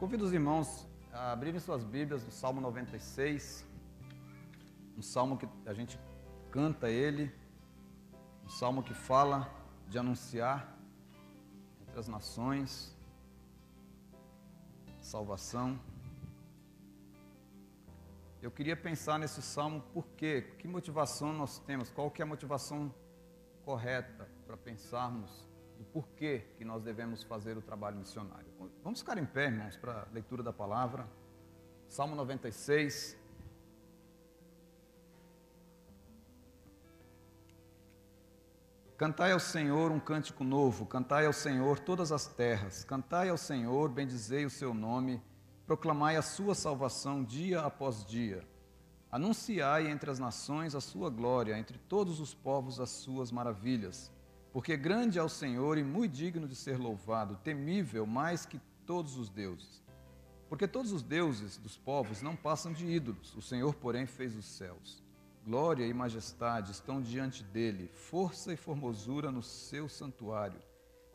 [0.00, 3.66] Convido os irmãos a abrirem suas Bíblias no Salmo 96,
[4.96, 6.00] um salmo que a gente
[6.50, 7.30] canta ele,
[8.42, 9.46] um salmo que fala
[9.88, 10.74] de anunciar
[11.82, 12.96] entre as nações
[15.02, 15.78] salvação.
[18.40, 20.50] Eu queria pensar nesse salmo por quê?
[20.58, 21.90] Que motivação nós temos?
[21.90, 22.90] Qual que é a motivação
[23.66, 25.49] correta para pensarmos
[25.80, 28.46] do porquê que nós devemos fazer o trabalho missionário?
[28.84, 31.08] Vamos ficar em pé, irmãos, para a leitura da palavra.
[31.88, 33.18] Salmo 96.
[38.96, 43.88] Cantai ao Senhor um cântico novo, cantai ao Senhor todas as terras, cantai ao Senhor,
[43.88, 45.22] bendizei o seu nome
[45.70, 48.44] proclamai a sua salvação dia após dia.
[49.08, 54.10] Anunciai entre as nações a sua glória, entre todos os povos as suas maravilhas.
[54.52, 59.16] Porque grande é o Senhor e muito digno de ser louvado, temível mais que todos
[59.16, 59.82] os deuses.
[60.48, 64.44] Porque todos os deuses dos povos não passam de ídolos, o Senhor, porém, fez os
[64.44, 65.00] céus.
[65.44, 70.60] Glória e majestade estão diante dele, força e formosura no seu santuário.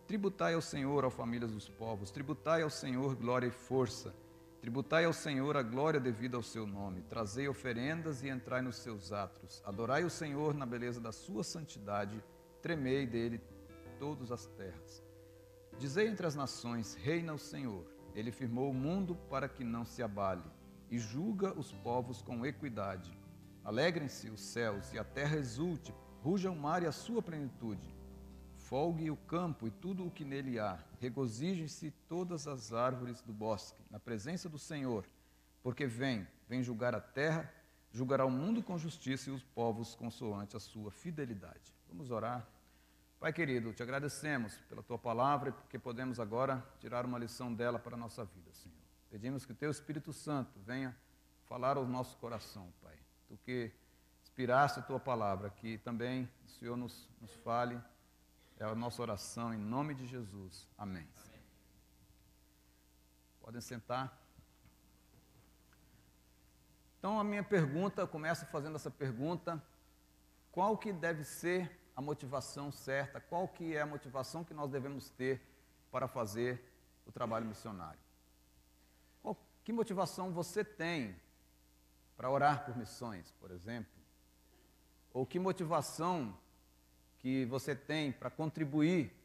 [0.08, 4.16] Tributai ao Senhor, ó famílias dos povos, tributai ao Senhor glória e força.
[4.62, 9.12] Tributai ao Senhor a glória devida ao seu nome, trazei oferendas e entrai nos seus
[9.12, 9.62] atos.
[9.66, 12.24] Adorai o Senhor na beleza da sua santidade,
[12.66, 13.40] tremei dele
[14.00, 15.04] todas as terras.
[15.78, 17.86] Dizei entre as nações: Reina o Senhor.
[18.16, 20.50] Ele firmou o mundo para que não se abale,
[20.90, 23.12] e julga os povos com equidade.
[23.64, 25.94] Alegrem-se os céus e a terra exulte,
[26.24, 27.96] ruja o mar e a sua plenitude
[28.66, 33.80] folgue o campo e tudo o que nele há, regozijem-se todas as árvores do bosque,
[33.92, 35.06] na presença do Senhor,
[35.62, 37.54] porque vem, vem julgar a terra,
[37.92, 41.76] julgará o mundo com justiça e os povos consoante a sua fidelidade.
[41.88, 42.55] Vamos orar.
[43.26, 47.96] Pai querido, te agradecemos pela tua palavra porque podemos agora tirar uma lição dela para
[47.96, 48.78] a nossa vida, Senhor.
[49.10, 50.96] Pedimos que o teu Espírito Santo venha
[51.46, 52.96] falar ao nosso coração, Pai.
[53.28, 53.72] Tu que
[54.22, 57.82] inspiraste a tua palavra, que também o Senhor nos, nos fale
[58.60, 60.70] é a nossa oração em nome de Jesus.
[60.78, 61.10] Amém.
[61.26, 61.42] Amém.
[63.42, 64.16] Podem sentar.
[67.00, 69.60] Então a minha pergunta, começo fazendo essa pergunta:
[70.52, 73.20] qual que deve ser a motivação certa?
[73.20, 75.42] Qual que é a motivação que nós devemos ter
[75.92, 76.62] para fazer
[77.06, 78.00] o trabalho missionário?
[79.22, 81.16] Qual, que motivação você tem
[82.18, 83.92] para orar por missões, por exemplo?
[85.14, 86.38] Ou que motivação
[87.20, 89.16] que você tem para contribuir?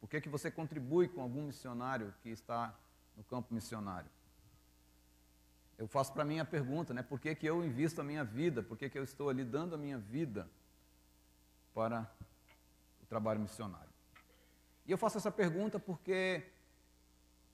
[0.00, 2.76] Por que, que você contribui com algum missionário que está
[3.16, 4.10] no campo missionário?
[5.78, 7.02] Eu faço para mim a pergunta, né?
[7.02, 8.62] Por que, que eu invisto a minha vida?
[8.62, 10.48] Por que, que eu estou ali dando a minha vida
[11.74, 12.10] para
[13.02, 13.92] o trabalho missionário?
[14.84, 16.44] E eu faço essa pergunta porque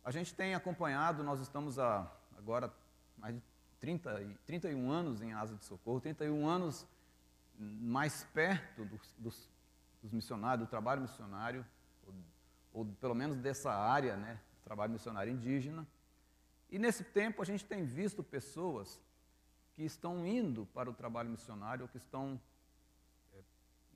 [0.04, 2.72] a gente tem acompanhado, nós estamos há agora
[3.16, 3.42] mais de
[3.80, 6.86] 30, 31 anos em Asa de Socorro, 31 anos
[7.58, 9.50] mais perto dos, dos,
[10.02, 11.66] dos missionários, do trabalho missionário,
[12.06, 12.14] ou,
[12.72, 15.86] ou, pelo menos dessa área, né, trabalho missionário indígena.
[16.70, 19.00] E nesse tempo a gente tem visto pessoas
[19.74, 22.40] que estão indo para o trabalho missionário, ou que estão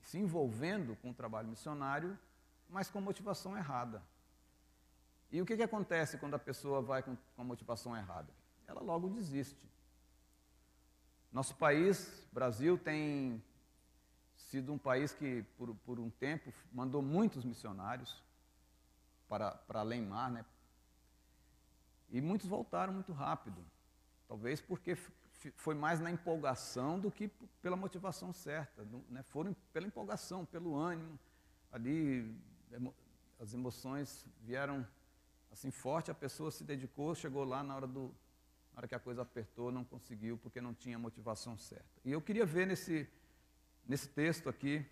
[0.03, 2.17] se envolvendo com o trabalho missionário,
[2.69, 4.03] mas com motivação errada.
[5.31, 8.31] E o que, que acontece quando a pessoa vai com, com a motivação errada?
[8.67, 9.67] Ela logo desiste.
[11.31, 13.43] Nosso país, Brasil, tem
[14.35, 18.21] sido um país que, por, por um tempo, mandou muitos missionários
[19.27, 20.45] para, para além mar, né?
[22.11, 23.65] E muitos voltaram muito rápido.
[24.33, 24.97] Talvez porque
[25.57, 27.27] foi mais na empolgação do que
[27.61, 28.83] pela motivação certa.
[29.07, 29.21] Né?
[29.21, 31.19] Foram pela empolgação, pelo ânimo.
[31.71, 32.35] Ali,
[33.39, 34.87] as emoções vieram
[35.51, 38.07] assim forte, a pessoa se dedicou, chegou lá na hora, do,
[38.73, 42.01] na hora que a coisa apertou, não conseguiu, porque não tinha a motivação certa.
[42.03, 43.07] E eu queria ver nesse
[43.87, 44.83] nesse texto aqui,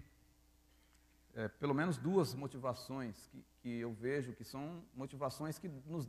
[1.34, 6.08] é, pelo menos duas motivações que, que eu vejo que são motivações que nos,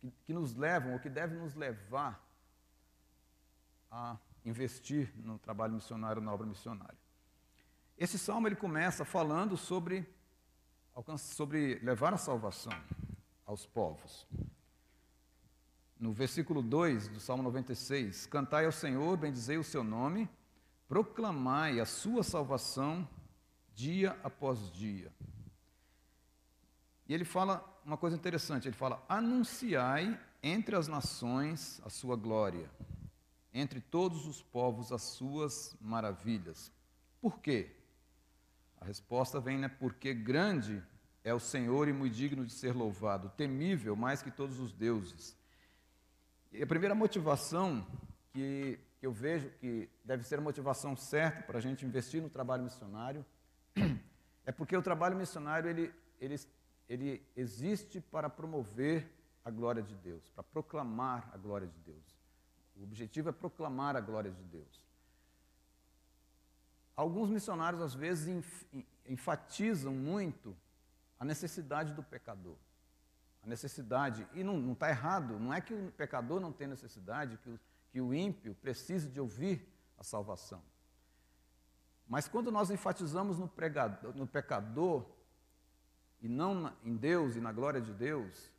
[0.00, 2.29] que, que nos levam, ou que devem nos levar
[3.90, 6.98] a investir no trabalho missionário, na obra missionária.
[7.98, 10.08] Esse salmo ele começa falando sobre,
[11.18, 12.72] sobre levar a salvação
[13.44, 14.26] aos povos.
[15.98, 20.30] No versículo 2 do Salmo 96, Cantai ao Senhor, bendizei o seu nome,
[20.88, 23.06] proclamai a sua salvação
[23.74, 25.12] dia após dia.
[27.06, 32.70] E ele fala uma coisa interessante, ele fala: anunciai entre as nações a sua glória,
[33.52, 36.72] entre todos os povos as suas maravilhas.
[37.20, 37.70] Por quê?
[38.80, 39.68] A resposta vem, né?
[39.68, 40.82] Porque grande
[41.22, 45.36] é o Senhor e muito digno de ser louvado, temível mais que todos os deuses.
[46.52, 47.86] E a primeira motivação
[48.32, 52.30] que, que eu vejo que deve ser a motivação certa para a gente investir no
[52.30, 53.24] trabalho missionário
[54.46, 56.36] é porque o trabalho missionário ele, ele,
[56.88, 59.08] ele existe para promover
[59.44, 62.19] a glória de Deus, para proclamar a glória de Deus.
[62.80, 64.80] O objetivo é proclamar a glória de Deus.
[66.96, 68.42] Alguns missionários, às vezes,
[69.06, 70.56] enfatizam muito
[71.18, 72.56] a necessidade do pecador.
[73.42, 77.50] A necessidade, e não está errado, não é que o pecador não tem necessidade, que
[77.50, 77.60] o,
[77.90, 79.66] que o ímpio precise de ouvir
[79.98, 80.62] a salvação.
[82.08, 85.06] Mas quando nós enfatizamos no, pregador, no pecador,
[86.20, 88.50] e não na, em Deus e na glória de Deus,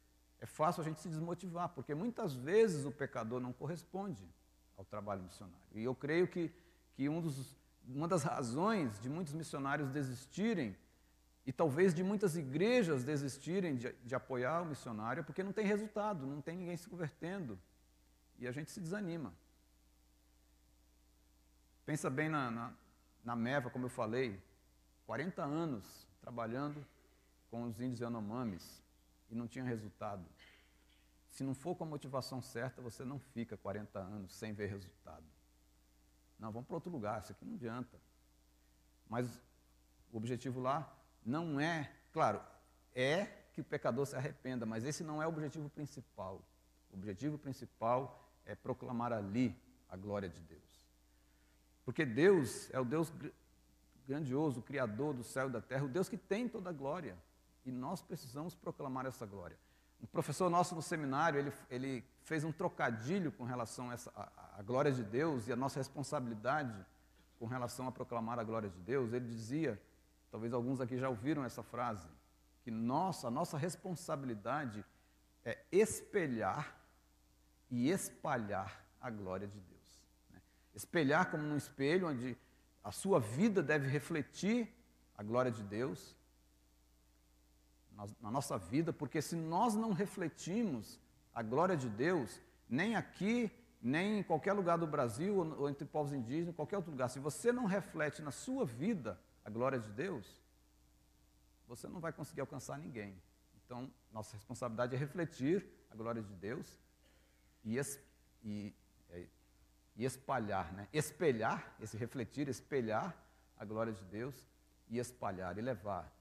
[0.42, 4.28] é fácil a gente se desmotivar, porque muitas vezes o pecador não corresponde
[4.76, 5.62] ao trabalho missionário.
[5.72, 6.52] E eu creio que,
[6.96, 7.56] que um dos,
[7.88, 10.76] uma das razões de muitos missionários desistirem
[11.46, 15.66] e talvez de muitas igrejas desistirem de, de, apoiar o missionário é porque não tem
[15.66, 17.60] resultado, não tem ninguém se convertendo.
[18.40, 19.32] E a gente se desanima.
[21.86, 22.74] Pensa bem na, na,
[23.24, 24.42] na Meva, como eu falei,
[25.06, 26.84] 40 anos trabalhando
[27.52, 28.82] com os índios Yanomamis
[29.32, 30.26] e não tinha resultado.
[31.30, 35.24] Se não for com a motivação certa, você não fica 40 anos sem ver resultado.
[36.38, 37.98] Não, vamos para outro lugar, isso aqui não adianta.
[39.08, 39.42] Mas
[40.12, 40.94] o objetivo lá
[41.26, 42.42] não é, claro,
[42.94, 46.42] é que o pecador se arrependa, mas esse não é o objetivo principal.
[46.92, 49.56] O objetivo principal é proclamar ali
[49.88, 50.62] a glória de Deus.
[51.86, 53.12] Porque Deus é o Deus
[54.08, 57.18] grandioso, o Criador do céu e da terra, o Deus que tem toda a glória.
[57.66, 59.58] E nós precisamos proclamar essa glória.
[60.02, 64.60] Um professor nosso no seminário, ele, ele fez um trocadilho com relação a, essa, a,
[64.60, 66.86] a glória de Deus e a nossa responsabilidade
[67.38, 69.14] com relação a proclamar a glória de Deus.
[69.14, 69.80] Ele dizia
[70.32, 72.08] Talvez alguns aqui já ouviram essa frase,
[72.64, 74.84] que nossa, a nossa responsabilidade
[75.44, 76.74] é espelhar
[77.70, 80.06] e espalhar a glória de Deus.
[80.30, 80.42] Né?
[80.74, 82.38] Espelhar como num espelho onde
[82.82, 84.74] a sua vida deve refletir
[85.18, 86.16] a glória de Deus
[88.20, 91.00] na nossa vida, porque se nós não refletimos
[91.34, 93.52] a glória de Deus, nem aqui,
[93.82, 97.52] nem em qualquer lugar do Brasil, ou entre povos indígenas, qualquer outro lugar, se você
[97.52, 100.42] não reflete na sua vida a glória de Deus,
[101.68, 103.16] você não vai conseguir alcançar ninguém.
[103.66, 106.80] Então, nossa responsabilidade é refletir a glória de Deus
[107.64, 108.00] e, es,
[108.44, 108.74] e,
[109.10, 109.26] é,
[109.96, 110.88] e espalhar, né?
[110.92, 113.16] espelhar, esse refletir, espelhar
[113.58, 114.36] a glória de Deus
[114.90, 116.12] e espalhar e levar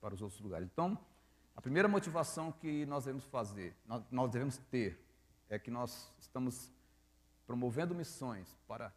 [0.00, 0.68] para os outros lugares.
[0.72, 0.98] Então,
[1.56, 3.76] a primeira motivação que nós devemos fazer,
[4.10, 5.04] nós, devemos ter,
[5.48, 6.72] é que nós estamos
[7.46, 8.92] promovendo missões para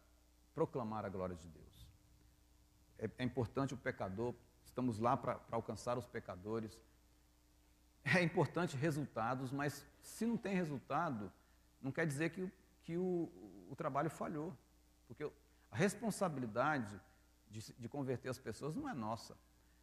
[0.54, 1.62] proclamar a glória de Deus
[3.02, 4.32] é, é importante o pecador,
[4.64, 6.78] estamos lá para alcançar os pecadores.
[8.04, 11.32] É importante resultados, mas se não tem resultado,
[11.80, 12.50] não quer dizer que,
[12.82, 13.30] que o,
[13.68, 14.56] o trabalho falhou.
[15.06, 15.24] Porque
[15.70, 17.00] a responsabilidade
[17.50, 19.36] de, de converter as pessoas não é nossa.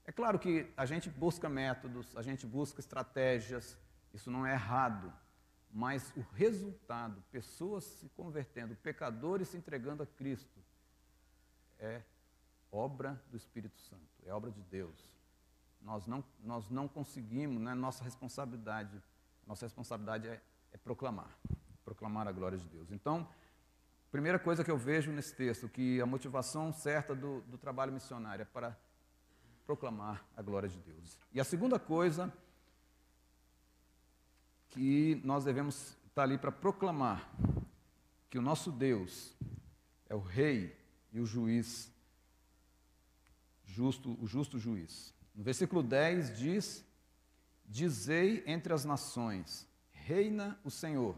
[0.10, 3.78] É claro que a gente busca métodos, a gente busca estratégias,
[4.12, 5.14] isso não é errado.
[5.72, 10.60] Mas o resultado, pessoas se convertendo, pecadores se entregando a Cristo,
[11.78, 12.02] é
[12.72, 15.00] obra do Espírito Santo, é obra de Deus.
[15.80, 19.00] Nós não, nós não conseguimos, não é nossa responsabilidade.
[19.45, 20.42] Nossa responsabilidade é,
[20.72, 21.38] é proclamar,
[21.86, 22.92] proclamar a glória de Deus.
[22.92, 23.30] Então,
[24.10, 28.42] primeira coisa que eu vejo nesse texto, que a motivação certa do, do trabalho missionário
[28.42, 28.76] é para
[29.69, 31.16] proclamar a glória de Deus.
[31.31, 32.33] E a segunda coisa
[34.68, 37.31] que nós devemos estar ali para proclamar
[38.31, 39.38] que o nosso Deus
[40.07, 40.76] é o Rei
[41.14, 41.94] e o Juiz
[43.64, 45.14] justo, o justo juiz.
[45.35, 46.83] No versículo 10 diz:
[47.64, 51.16] Dizei entre as nações, reina o Senhor.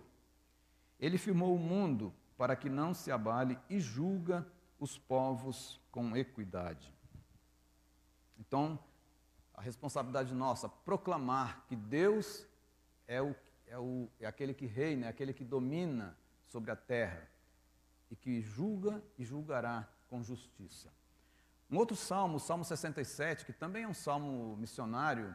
[1.00, 4.46] Ele firmou o mundo para que não se abale e julga
[4.77, 6.93] os povos com equidade.
[8.41, 8.77] Então,
[9.53, 12.45] a responsabilidade nossa, proclamar que Deus
[13.07, 13.36] é, o,
[13.67, 16.17] é, o, é aquele que reina, é aquele que domina
[16.48, 17.29] sobre a terra
[18.10, 20.91] e que julga e julgará com justiça.
[21.69, 25.33] Um outro salmo, o Salmo 67, que também é um salmo missionário,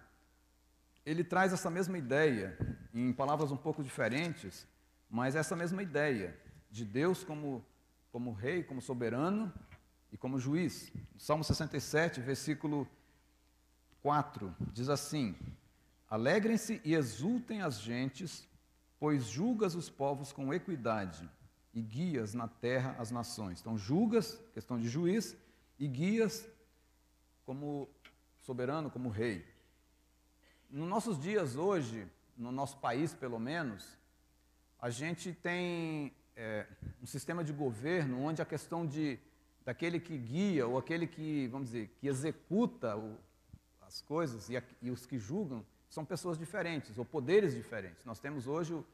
[1.04, 2.58] ele traz essa mesma ideia,
[2.92, 4.66] em palavras um pouco diferentes,
[5.08, 7.64] mas essa mesma ideia de Deus como,
[8.10, 9.52] como rei, como soberano
[10.10, 10.92] e como juiz.
[11.16, 12.86] Salmo 67, versículo
[14.06, 15.34] 4, diz assim:
[16.08, 18.48] Alegrem-se e exultem as gentes,
[19.00, 21.28] pois julgas os povos com equidade
[21.75, 23.60] e guias na terra as nações.
[23.60, 25.36] Então, julgas, questão de juiz,
[25.76, 26.48] e guias
[27.44, 27.88] como
[28.44, 29.44] soberano, como rei.
[30.70, 33.98] nos nossos dias hoje, no nosso país pelo menos,
[34.78, 36.64] a gente tem é,
[37.02, 39.18] um sistema de governo onde a questão de
[39.64, 43.18] daquele que guia ou aquele que, vamos dizer, que executa o,
[43.87, 48.05] as coisas e, a, e, os que julgam são pessoas diferentes ou poderes diferentes.
[48.05, 48.85] Nós temos hoje o,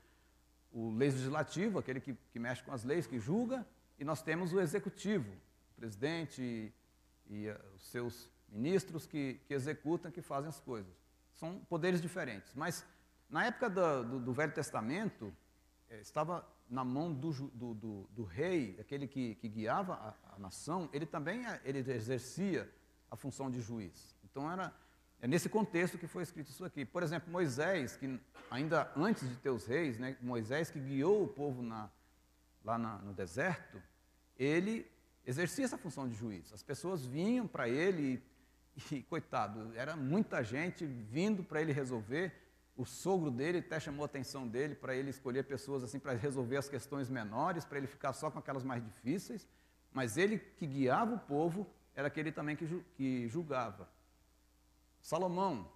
[0.73, 3.67] o legislativo, aquele que, que, mexe com as leis, que julga,
[3.99, 5.31] e nós temos o executivo,
[5.77, 6.73] o presidente e,
[7.29, 10.93] e uh, os seus ministros que, que executam, que fazem as coisas.
[11.35, 12.53] São poderes diferentes.
[12.55, 12.85] Mas
[13.31, 15.33] na época do, do, do Velho Testamento,
[15.89, 20.89] eh, estava na mão do, do, do rei, aquele que, que guiava a, a, nação,
[20.93, 22.71] ele também eh, ele exercia
[23.11, 24.15] a função de juiz.
[24.33, 24.73] Então era
[25.21, 26.85] é nesse contexto que foi escrito isso aqui.
[26.85, 28.19] Por exemplo, Moisés, que
[28.51, 31.89] ainda antes de ter os reis, né, Moisés que guiou o povo na,
[32.65, 33.81] lá na, no deserto,
[34.37, 34.85] ele
[35.25, 36.53] exercia essa função de juiz.
[36.53, 38.21] As pessoas vinham para ele
[38.91, 42.33] e, e, coitado, era muita gente vindo para ele resolver.
[42.77, 46.57] O sogro dele até chamou a atenção dele para ele escolher pessoas assim para resolver
[46.57, 49.47] as questões menores, para ele ficar só com aquelas mais difíceis.
[49.93, 53.89] Mas ele que guiava o povo era aquele também que, que julgava.
[55.03, 55.69] Salomão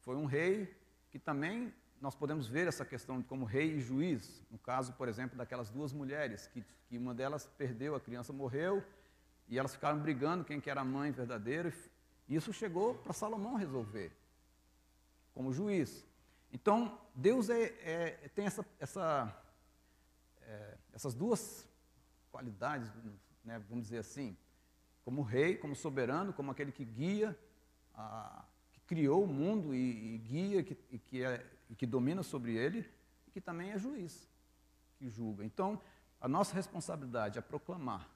[0.00, 0.72] foi um rei
[1.10, 4.42] que também nós podemos ver essa questão como rei e juiz.
[4.50, 8.84] No caso, por exemplo, daquelas duas mulheres, que, que uma delas perdeu, a criança morreu,
[9.48, 11.72] e elas ficaram brigando quem que era a mãe verdadeira.
[12.28, 14.12] E isso chegou para Salomão resolver,
[15.32, 16.06] como juiz.
[16.52, 19.42] Então, Deus é, é, tem essa, essa,
[20.42, 21.66] é, essas duas
[22.30, 22.92] qualidades,
[23.42, 24.36] né, vamos dizer assim,
[25.04, 27.38] como rei, como soberano, como aquele que guia,
[27.94, 28.44] a,
[28.86, 31.44] criou o mundo e, e guia que, e que, é,
[31.76, 32.88] que domina sobre ele,
[33.26, 34.28] e que também é juiz,
[34.96, 35.44] que julga.
[35.44, 35.80] Então,
[36.20, 38.08] a nossa responsabilidade é proclamar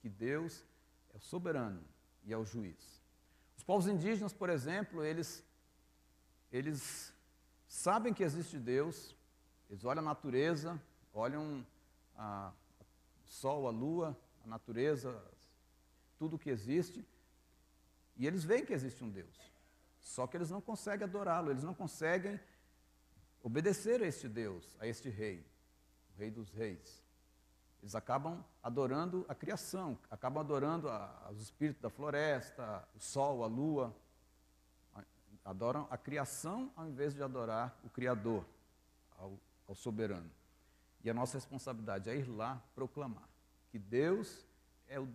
[0.00, 0.64] que Deus
[1.12, 1.82] é o soberano
[2.24, 3.00] e é o juiz.
[3.56, 5.44] Os povos indígenas, por exemplo, eles,
[6.50, 7.12] eles
[7.68, 9.14] sabem que existe Deus,
[9.68, 10.80] eles olham a natureza,
[11.12, 11.64] olham
[12.16, 12.52] a,
[13.24, 15.22] o sol, a lua, a natureza,
[16.18, 17.06] tudo que existe,
[18.16, 19.50] e eles veem que existe um Deus.
[20.00, 22.40] Só que eles não conseguem adorá-lo, eles não conseguem
[23.42, 25.46] obedecer a este Deus, a este rei,
[26.14, 27.02] o rei dos reis.
[27.82, 30.88] Eles acabam adorando a criação, acabam adorando
[31.30, 33.94] os espíritos da floresta, o sol, a lua.
[35.42, 38.44] Adoram a criação ao invés de adorar o Criador,
[39.18, 40.30] ao, ao soberano.
[41.02, 43.26] E a nossa responsabilidade é ir lá proclamar
[43.70, 44.44] que Deus
[44.86, 45.08] é o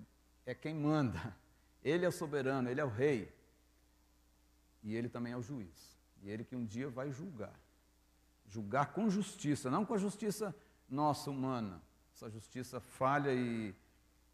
[0.45, 1.35] é quem manda.
[1.83, 3.33] Ele é o soberano, ele é o rei.
[4.85, 5.97] E ele também é o juiz.
[6.21, 7.59] E ele que um dia vai julgar.
[8.47, 10.55] Julgar com justiça, não com a justiça
[10.87, 11.81] nossa, humana,
[12.13, 13.73] essa justiça falha e,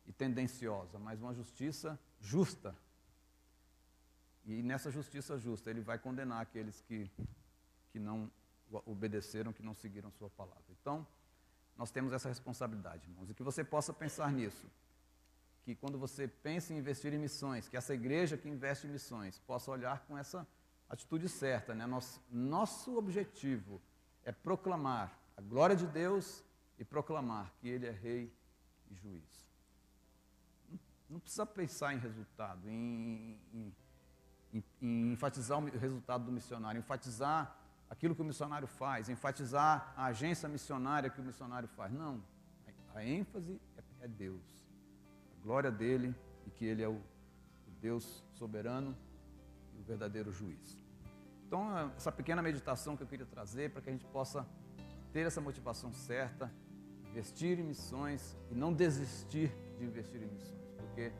[0.06, 2.76] e tendenciosa, mas uma justiça justa.
[4.46, 7.10] E nessa justiça justa, ele vai condenar aqueles que,
[7.90, 8.30] que não
[8.86, 10.66] obedeceram, que não seguiram sua palavra.
[10.82, 11.08] Então,
[11.78, 14.68] nós temos essa responsabilidade, irmãos, e que você possa pensar nisso
[15.76, 19.40] que quando você pensa em investir em missões, que essa igreja que investe em missões
[19.40, 20.46] possa olhar com essa
[20.90, 21.74] atitude certa.
[21.74, 21.86] Né?
[21.86, 23.82] Nosso, nosso objetivo
[24.24, 26.44] é proclamar a glória de Deus
[26.78, 28.34] e proclamar que Ele é Rei
[28.90, 29.50] e Juiz.
[31.10, 33.76] Não, precisa pensar em resultado, em, em,
[34.54, 37.58] em, em enfatizar o resultado do missionário, enfatizar
[37.90, 41.92] aquilo que o missionário faz, enfatizar a agência missionária que o missionário faz.
[41.94, 42.22] Não,
[42.94, 44.61] a ênfase é, é Deus
[45.44, 47.02] glória dele e que ele é o,
[47.82, 48.96] Deus soberano
[49.76, 50.80] e o verdadeiro juiz.
[51.48, 54.48] Então, essa pequena meditação que eu queria trazer para que a gente possa
[55.12, 56.52] ter essa motivação certa,
[57.10, 61.12] investir em missões e não desistir de investir em missões, porque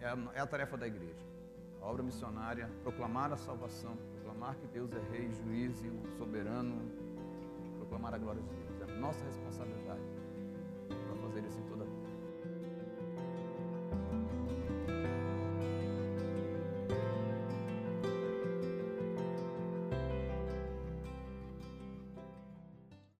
[0.00, 1.24] é a, é a tarefa da igreja.
[1.80, 6.76] A obra missionária, proclamar a salvação, proclamar que Deus é rei, juiz e o soberano,
[7.78, 8.80] proclamar a glória de Deus.
[8.80, 10.02] É a nossa responsabilidade
[10.88, 11.86] para fazer isso em toda a
[13.94, 14.63] うん。